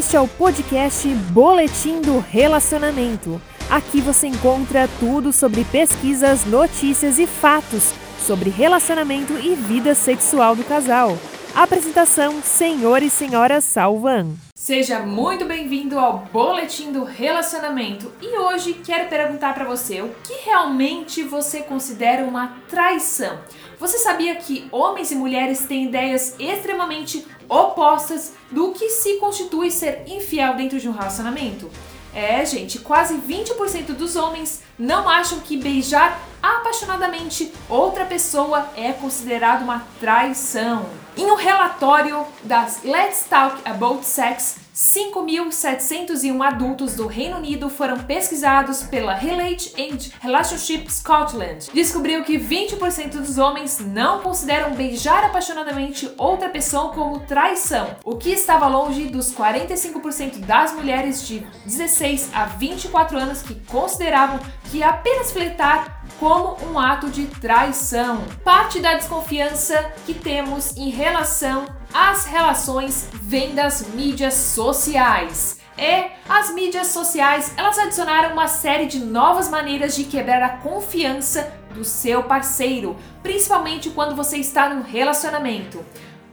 [0.00, 3.38] Este é o podcast Boletim do Relacionamento.
[3.68, 10.64] Aqui você encontra tudo sobre pesquisas, notícias e fatos sobre relacionamento e vida sexual do
[10.64, 11.18] casal.
[11.54, 14.36] Apresentação: Senhor e Senhora Salvan.
[14.70, 18.12] Seja muito bem-vindo ao Boletim do Relacionamento.
[18.22, 23.40] E hoje quero perguntar para você o que realmente você considera uma traição.
[23.80, 30.04] Você sabia que homens e mulheres têm ideias extremamente opostas do que se constitui ser
[30.06, 31.68] infiel dentro de um relacionamento?
[32.14, 39.62] É, gente, quase 20% dos homens não acham que beijar apaixonadamente outra pessoa é considerado
[39.62, 40.86] uma traição.
[41.16, 48.82] Em um relatório das Let's Talk About Sex, 5.701 adultos do Reino Unido foram pesquisados
[48.82, 51.68] pela Relate and Relationship Scotland.
[51.74, 58.30] Descobriu que 20% dos homens não consideram beijar apaixonadamente outra pessoa como traição, o que
[58.30, 65.30] estava longe dos 45% das mulheres de 16 a 24 anos que consideravam que apenas
[65.30, 68.22] flertar como um ato de traição.
[68.44, 75.58] Parte da desconfiança que temos em relação às relações vem das mídias sociais.
[75.78, 81.50] É, as mídias sociais, elas adicionaram uma série de novas maneiras de quebrar a confiança
[81.72, 85.82] do seu parceiro, principalmente quando você está num relacionamento.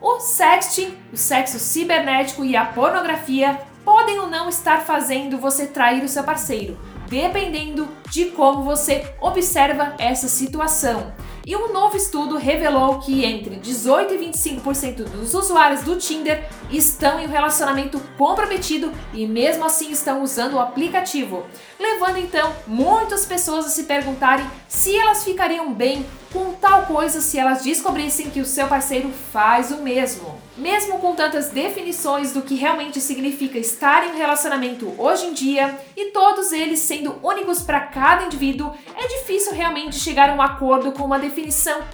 [0.00, 6.02] O sexting, o sexo cibernético e a pornografia podem ou não estar fazendo você trair
[6.02, 11.12] o seu parceiro, dependendo de como você observa essa situação.
[11.46, 17.20] E um novo estudo revelou que entre 18 e 25% dos usuários do Tinder estão
[17.20, 21.44] em um relacionamento comprometido e mesmo assim estão usando o aplicativo,
[21.78, 27.38] levando então muitas pessoas a se perguntarem se elas ficariam bem com tal coisa se
[27.38, 30.42] elas descobrissem que o seu parceiro faz o mesmo.
[30.56, 35.78] Mesmo com tantas definições do que realmente significa estar em um relacionamento hoje em dia
[35.96, 40.92] e todos eles sendo únicos para cada indivíduo, é difícil realmente chegar a um acordo
[40.92, 41.33] com uma definição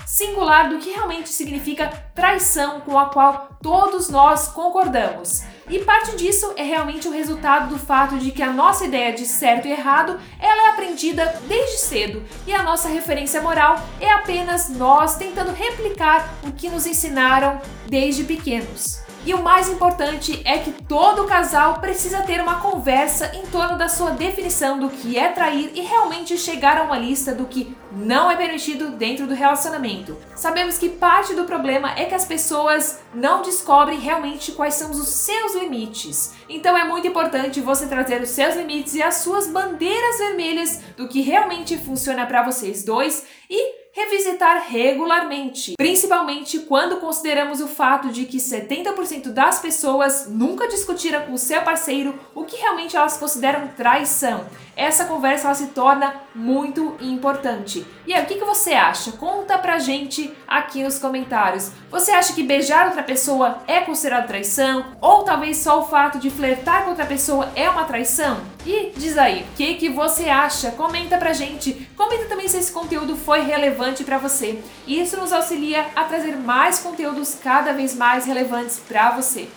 [0.07, 5.43] singular do que realmente significa traição com a qual todos nós concordamos.
[5.69, 9.25] E parte disso é realmente o resultado do fato de que a nossa ideia de
[9.25, 14.69] certo e errado, ela é aprendida desde cedo e a nossa referência moral é apenas
[14.69, 19.10] nós tentando replicar o que nos ensinaram desde pequenos.
[19.25, 23.87] E o mais importante é que todo casal precisa ter uma conversa em torno da
[23.87, 28.31] sua definição do que é trair e realmente chegar a uma lista do que não
[28.31, 30.17] é permitido dentro do relacionamento.
[30.35, 35.07] Sabemos que parte do problema é que as pessoas não descobrem realmente quais são os
[35.09, 36.33] seus limites.
[36.49, 41.07] Então é muito importante você trazer os seus limites e as suas bandeiras vermelhas do
[41.07, 48.25] que realmente funciona para vocês dois e revisitar regularmente, principalmente quando consideramos o fato de
[48.25, 53.69] que 70% das pessoas nunca discutiram com o seu parceiro o que realmente elas consideram
[53.69, 54.47] traição.
[54.77, 57.87] Essa conversa ela se torna muito importante.
[58.07, 59.13] E aí, o que, que você acha?
[59.13, 61.71] Conta pra gente aqui nos comentários.
[61.91, 64.97] Você acha que beijar outra pessoa é considerado traição?
[65.01, 68.41] Ou talvez só o fato de flertar com outra pessoa é uma traição?
[68.65, 70.71] E diz aí, o que, que você acha?
[70.71, 71.89] Comenta pra gente.
[71.97, 73.43] Comenta também se esse conteúdo foi
[73.91, 74.59] relevante para você.
[74.87, 79.49] Isso nos auxilia a trazer mais conteúdos cada vez mais relevantes para você.